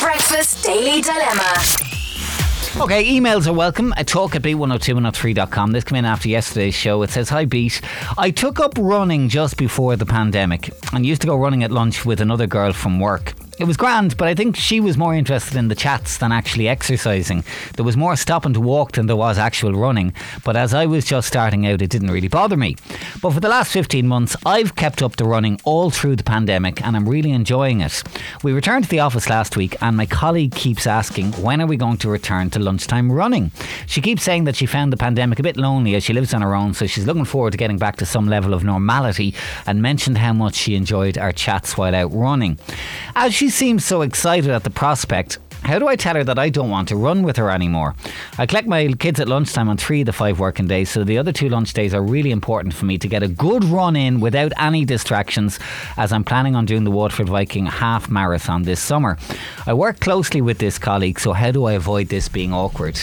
[0.00, 1.52] Breakfast Daily Dilemma.
[2.80, 5.72] Okay, emails are welcome at talk at b102103.com.
[5.72, 7.02] This came in after yesterday's show.
[7.02, 7.80] It says, Hi, Beat.
[8.16, 12.04] I took up running just before the pandemic and used to go running at lunch
[12.04, 13.34] with another girl from work.
[13.58, 16.68] It was grand, but I think she was more interested in the chats than actually
[16.68, 17.42] exercising.
[17.74, 20.12] There was more stopping to walk than there was actual running,
[20.44, 22.76] but as I was just starting out, it didn't really bother me.
[23.20, 26.86] But for the last 15 months, I've kept up the running all through the pandemic
[26.86, 28.04] and I'm really enjoying it.
[28.44, 31.76] We returned to the office last week, and my colleague keeps asking, when are we
[31.76, 33.50] going to return to lunchtime running?
[33.88, 36.42] She keeps saying that she found the pandemic a bit lonely as she lives on
[36.42, 39.34] her own, so she's looking forward to getting back to some level of normality
[39.66, 42.56] and mentioned how much she enjoyed our chats while out running.
[43.16, 46.48] As she seems so excited at the prospect, how do I tell her that I
[46.48, 47.94] don't want to run with her anymore?
[48.38, 51.18] I collect my kids at lunchtime on three of the five working days, so the
[51.18, 54.20] other two lunch days are really important for me to get a good run in
[54.20, 55.58] without any distractions,
[55.96, 59.18] as I'm planning on doing the Waterford Viking half marathon this summer.
[59.66, 62.98] I work closely with this colleague, so how do I avoid this being awkward?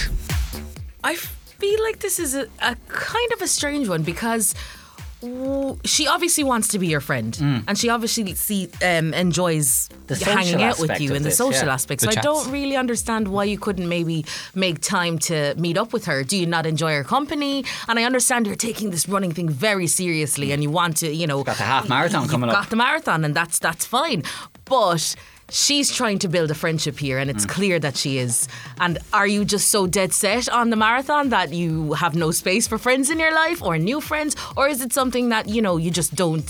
[1.03, 4.55] I feel like this is a, a kind of a strange one because
[5.83, 7.37] she obviously wants to be your friend,
[7.67, 10.19] and she obviously see, um, enjoys Mm.
[10.19, 11.73] The hanging out with you in the this, social yeah.
[11.73, 12.01] aspect.
[12.01, 16.05] So I don't really understand why you couldn't maybe make time to meet up with
[16.05, 16.23] her.
[16.23, 17.65] Do you not enjoy her company?
[17.87, 21.27] And I understand you're taking this running thing very seriously, and you want to, you
[21.27, 22.55] know, Got the half marathon you've coming up.
[22.55, 24.23] Got the marathon, and that's that's fine,
[24.65, 25.15] but.
[25.49, 27.35] She's trying to build a friendship here, and Mm.
[27.35, 28.47] it's clear that she is.
[28.79, 32.67] And are you just so dead set on the marathon that you have no space
[32.67, 34.35] for friends in your life or new friends?
[34.57, 36.49] Or is it something that, you know, you just don't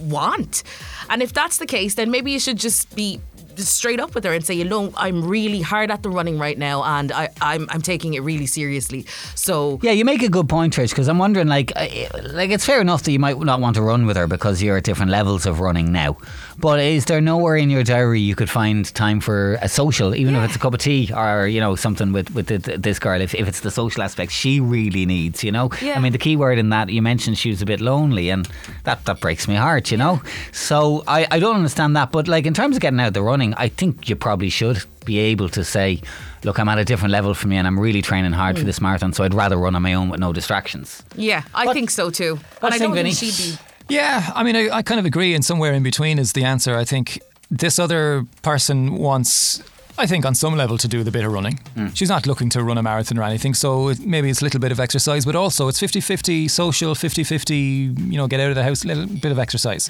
[0.00, 0.62] want?
[1.10, 3.20] And if that's the case, then maybe you should just be
[3.58, 6.58] straight up with her and say, you know, I'm really hard at the running right
[6.58, 9.06] now and I, I'm, I'm taking it really seriously.
[9.34, 12.80] So Yeah, you make a good point, Trish, because I'm wondering, like, like it's fair
[12.80, 15.46] enough that you might not want to run with her because you're at different levels
[15.46, 16.16] of running now.
[16.58, 20.34] But is there nowhere in your diary you could find time for a social, even
[20.34, 23.20] if it's a cup of tea or you know something with with the, this girl?
[23.20, 25.70] If, if it's the social aspect she really needs, you know.
[25.82, 25.96] Yeah.
[25.96, 28.48] I mean, the key word in that you mentioned she was a bit lonely, and
[28.84, 30.22] that that breaks my heart, you know.
[30.52, 33.45] So I I don't understand that, but like in terms of getting out the running,
[33.56, 36.00] I think you probably should be able to say,
[36.44, 38.66] look, I'm at a different level for me, and I'm really training hard for Hmm.
[38.66, 41.02] this marathon, so I'd rather run on my own with no distractions.
[41.14, 42.36] yeah, I What- think so too.
[42.60, 43.32] what And I do you don't think, think Vinny?
[43.32, 43.56] she'd
[43.88, 43.94] be.
[43.94, 46.76] Yeah, I mean, I, I kind of agree, and somewhere in between is the answer.
[46.76, 47.20] I think
[47.50, 49.62] this other person wants,
[49.98, 51.58] I think, on some level, to do the bit of running.
[51.94, 54.60] She's not looking to run a marathon or anything, so it, maybe it's a little
[54.60, 58.50] bit of exercise, but also it's 50 50 social, 50 50, you know, get out
[58.50, 59.88] of the house, a little bit of exercise.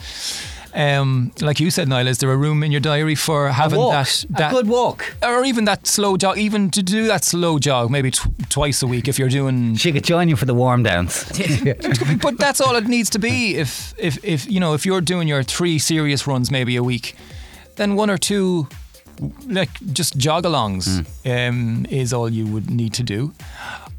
[0.77, 4.07] Um, like you said, Niall, is there a room in your diary for having walk,
[4.31, 5.17] that, a good walk.
[5.23, 8.87] or even that slow jog, even to do that slow jog, maybe tw- twice a
[8.87, 11.25] week if you're doing She could join you for the warm downs.
[12.21, 13.57] but that's all it needs to be.
[13.57, 17.17] If if if you know if you're doing your three serious runs maybe a week,
[17.77, 18.69] then one or two
[19.47, 23.33] like just jog-alongs um, is all you would need to do.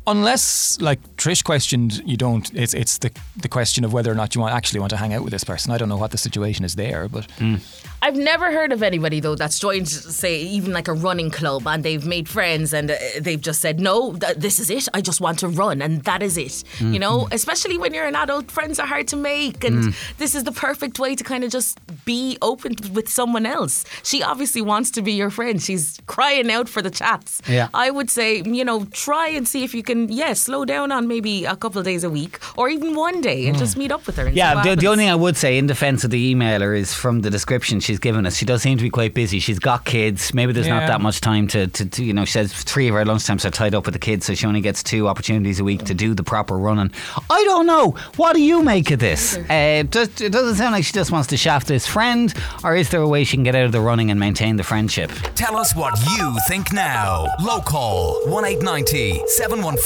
[0.08, 2.50] Unless, like Trish questioned, you don't.
[2.56, 5.14] It's it's the the question of whether or not you want actually want to hang
[5.14, 5.74] out with this person.
[5.74, 7.60] I don't know what the situation is there, but mm.
[8.02, 11.84] I've never heard of anybody though that's joined, say, even like a running club, and
[11.84, 14.88] they've made friends, and uh, they've just said, "No, th- this is it.
[14.94, 16.94] I just want to run, and that is it." Mm.
[16.94, 17.34] You know, mm.
[17.34, 21.00] especially when you're an adult, friends are hard to make, and this is the perfect
[21.00, 23.84] way to kind of just be open with someone else.
[24.04, 25.62] She obviously wants to be your friend.
[25.62, 27.42] She's crying out for the chats.
[27.48, 27.68] Yeah.
[27.74, 31.08] I would say, you know, try and see if you can, yeah, slow down on
[31.08, 34.06] maybe a couple of days a week, or even one day, and just meet up
[34.06, 34.28] with her.
[34.28, 36.94] And Yeah, the, the only thing I would say in defence of the emailer is
[36.94, 39.40] from the description she's given us, she does seem to be quite busy.
[39.40, 40.34] She's got kids.
[40.34, 42.96] Maybe there's not that much time to, to, to, you know, she says three of
[42.96, 45.64] her lunchtimes are tied up with the kids, so she only gets two opportunities a
[45.64, 46.92] week to do the proper running.
[47.30, 47.92] I don't know.
[48.16, 49.38] What do you make of this?
[49.38, 52.34] Uh, does, it doesn't sound like she just wants to shaft this friend,
[52.64, 54.64] or is there a way she can get out of the running and maintain the
[54.64, 55.12] friendship?
[55.36, 57.28] Tell us what you think now.
[57.40, 59.22] Local 1890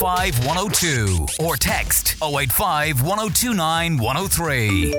[0.01, 4.95] 715 102 or text 085 1029 103.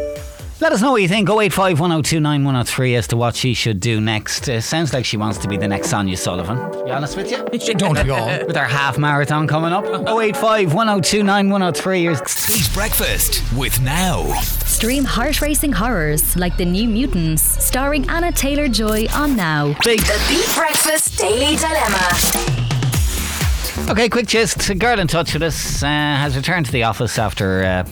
[0.61, 1.29] Let us know what you think.
[1.29, 4.49] 085 1029 103 as to what she should do next.
[4.49, 6.57] Uh, sounds like she wants to be the next Sonia Sullivan.
[6.71, 7.39] To be honest with you.
[7.75, 8.47] don't we all?
[8.47, 9.85] With our half marathon coming up.
[9.85, 12.03] 085 1029 103.
[12.03, 14.23] Here's Beat Breakfast with Now.
[14.67, 19.75] Stream heart racing horrors like The New Mutants, starring Anya Taylor-Joy on Now.
[19.85, 19.99] big.
[19.99, 22.72] The Beat Breakfast Daily Dilemma.
[23.89, 24.69] Okay, quick gist.
[24.69, 27.89] A girl in touch with us uh, has returned to the office after uh,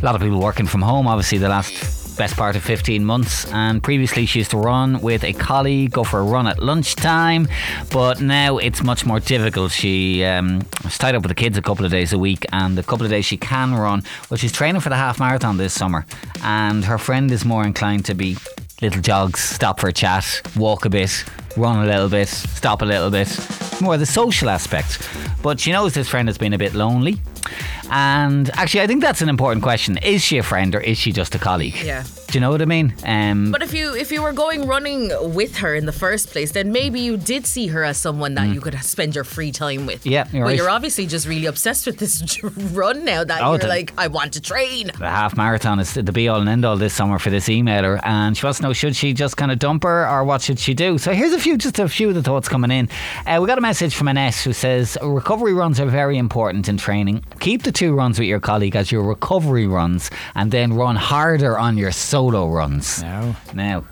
[0.00, 3.50] a lot of people working from home, obviously, the last best part of 15 months.
[3.52, 7.48] And previously, she used to run with a colleague, go for a run at lunchtime.
[7.90, 9.72] But now it's much more difficult.
[9.72, 12.82] She um, tied up with the kids a couple of days a week, and the
[12.82, 16.06] couple of days she can run, well, she's training for the half marathon this summer.
[16.42, 18.36] And her friend is more inclined to be
[18.80, 21.24] little jogs, stop for a chat, walk a bit,
[21.56, 23.69] run a little bit, stop a little bit.
[23.80, 25.08] More the social aspect.
[25.42, 27.18] But she knows this friend has been a bit lonely.
[27.90, 29.96] And actually, I think that's an important question.
[29.98, 31.76] Is she a friend or is she just a colleague?
[31.82, 32.04] Yeah.
[32.30, 32.94] Do you know what I mean?
[33.04, 36.52] Um, But if you if you were going running with her in the first place,
[36.52, 39.84] then maybe you did see her as someone that you could spend your free time
[39.86, 40.04] with.
[40.04, 40.10] Mm.
[40.12, 40.56] Yeah, you're but right.
[40.56, 42.40] you're obviously just really obsessed with this
[42.72, 44.92] run now that Oh, you're the- like, I want to train.
[44.96, 47.98] the half marathon is the be all and end all this summer for this emailer,
[48.04, 50.58] and she wants to know should she just kind of dump her or what should
[50.60, 50.98] she do?
[50.98, 52.88] So here's a few, just a few of the thoughts coming in.
[53.26, 56.76] Uh, we got a message from Annette who says recovery runs are very important in
[56.76, 57.24] training.
[57.40, 61.58] Keep the two runs with your colleague as your recovery runs, and then run harder
[61.58, 63.02] on your solo runs.
[63.02, 63.34] No.
[63.54, 63.84] Now.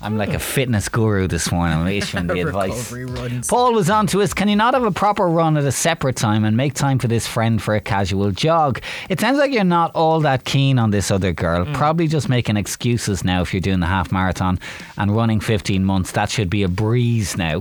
[0.00, 1.78] I'm like a fitness guru this morning.
[1.78, 2.92] I'm issuing the advice.
[2.92, 3.48] Runs.
[3.48, 4.34] Paul was on to us.
[4.34, 7.08] Can you not have a proper run at a separate time and make time for
[7.08, 8.82] this friend for a casual jog?
[9.08, 11.64] It sounds like you're not all that keen on this other girl.
[11.64, 11.74] Mm.
[11.74, 14.58] Probably just making excuses now if you're doing the half marathon
[14.98, 16.12] and running 15 months.
[16.12, 17.60] That should be a breeze now.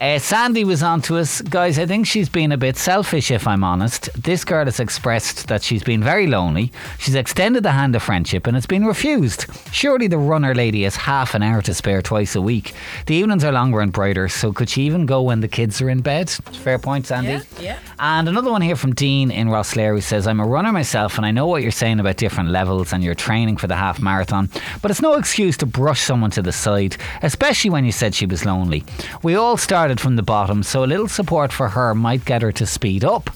[0.00, 1.42] Uh, Sandy was on to us.
[1.42, 4.08] Guys, I think she's been a bit selfish, if I'm honest.
[4.14, 6.70] This girl has expressed that she's been very lonely.
[7.00, 9.46] She's extended the hand of friendship and it's been refused.
[9.72, 12.74] Surely the runner lady has half an hour to spare twice a week.
[13.06, 15.90] The evenings are longer and brighter, so could she even go when the kids are
[15.90, 16.30] in bed?
[16.30, 17.30] Fair point, Sandy.
[17.30, 17.78] Yeah, yeah.
[17.98, 21.26] And another one here from Dean in Rosslare who says, I'm a runner myself and
[21.26, 24.48] I know what you're saying about different levels and your training for the half marathon,
[24.80, 28.26] but it's no excuse to brush someone to the side, especially when you said she
[28.26, 28.84] was lonely.
[29.24, 32.52] We all started from the bottom, so a little support for her might get her
[32.52, 33.30] to speed up.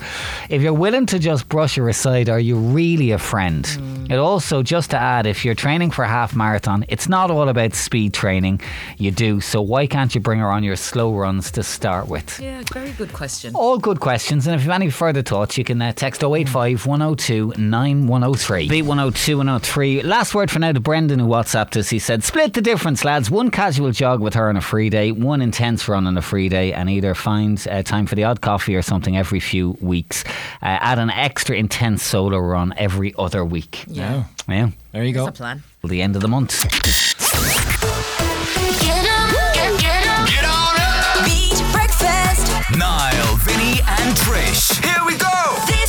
[0.50, 3.64] If you're willing to just brush her aside, are you really a friend?
[3.64, 3.91] Mm.
[4.10, 7.48] It also, just to add, if you're training for a half marathon, it's not all
[7.48, 8.60] about speed training.
[8.98, 12.38] You do, so why can't you bring her on your slow runs to start with?
[12.40, 13.54] Yeah, very good question.
[13.54, 16.86] All good questions, and if you have any further thoughts, you can uh, text 085
[16.86, 18.68] 102 9103.
[18.68, 20.02] Beat 102 103.
[20.02, 21.90] Last word for now to Brendan, who WhatsApped us.
[21.90, 23.30] He said, Split the difference, lads.
[23.30, 26.48] One casual jog with her on a free day, one intense run on a free
[26.48, 30.24] day, and either find uh, time for the odd coffee or something every few weeks.
[30.62, 33.84] Uh, add an extra intense solo run every other week.
[33.92, 34.24] Yeah.
[34.48, 34.70] Yeah.
[34.92, 35.28] There you There's go.
[35.28, 35.62] a plan.
[35.80, 36.62] Till the end of the month.
[36.62, 36.70] Get
[39.06, 40.28] up, get, get up.
[40.28, 41.24] Get on up!
[41.26, 42.48] Beat breakfast.
[42.78, 44.80] Niall, Vinny, and Trish.
[44.82, 45.28] Here we go!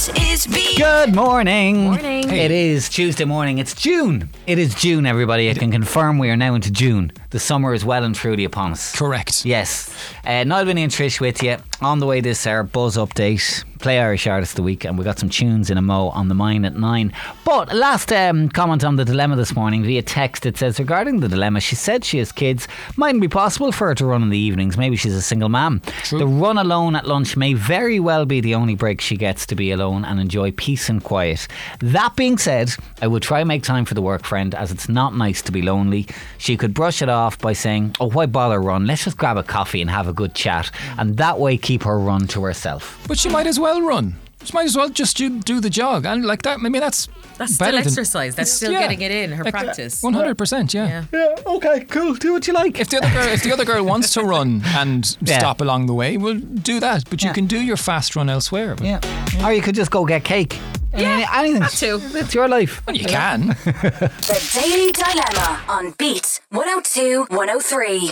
[0.04, 0.78] This is Beat.
[0.78, 1.86] Good morning.
[1.86, 2.30] Morning.
[2.30, 3.60] It is Tuesday morning.
[3.60, 4.30] It's June.
[4.46, 5.50] It is June, everybody.
[5.50, 7.14] I can confirm we are now into June.
[7.30, 8.94] The summer is well and truly upon us.
[8.94, 9.46] Correct.
[9.46, 9.96] Yes.
[10.26, 11.56] Uh, Niall, Vinny and Trish with you.
[11.80, 13.64] On the way this hour, Buzz Update.
[13.80, 14.86] Play Irish Artist of the Week.
[14.86, 17.14] And we got some tunes in a mo on the mine at nine.
[17.44, 20.46] But last um, comment on the dilemma this morning via text.
[20.46, 22.68] It says, regarding the dilemma, she said she has kids.
[22.96, 24.78] Mightn't be possible for her to run in the evenings.
[24.78, 25.82] Maybe she's a single mom.
[26.12, 29.56] The run alone at lunch may very well be the only break she gets to
[29.56, 31.48] be alone and enjoy peace and quiet.
[31.80, 34.90] That being said, I would try and make time for the work friend as it's
[34.90, 36.08] not nice to be lonely.
[36.38, 38.88] She could brush it off by saying, Oh, why bother run?
[38.88, 40.72] Let's just grab a coffee and have a good chat.
[40.98, 43.04] And that way keep her run to herself.
[43.08, 44.16] But she might as well run.
[44.46, 46.06] She might as well just do, do the jog.
[46.06, 47.08] And like that, I mean, that's.
[47.38, 48.36] That's better still than- exercise.
[48.36, 48.82] That's it's- still yeah.
[48.82, 50.02] getting it in her Like, practice.
[50.04, 50.88] 100%, yeah.
[50.88, 51.04] Yeah.
[51.12, 52.14] Yeah, okay, cool.
[52.14, 52.80] Do what you like.
[52.80, 55.40] If the other girl, if the other girl wants to run and Yeah.
[55.40, 57.10] stop along the way, well, do that.
[57.10, 57.34] But you Yeah.
[57.34, 58.76] can do your fast run elsewhere.
[58.76, 59.46] But- Yeah.
[59.46, 60.60] Or you could just go get cake.
[60.96, 61.62] Yeah, anything.
[61.62, 62.00] that too.
[62.14, 62.84] It's your life.
[62.86, 63.48] Well, you can.
[63.48, 68.12] The Daily Dilemma on Beat 102 103.